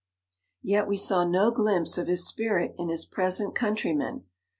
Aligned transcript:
Yet 0.63 0.87
we 0.87 0.97
saw 0.97 1.23
no 1.23 1.51
glimpse 1.51 1.99
of 1.99 2.07
his 2.07 2.25
spirit 2.27 2.73
in 2.79 2.89
his 2.89 3.05
pre 3.05 3.29
sent 3.29 3.53
countrymen. 3.53 4.23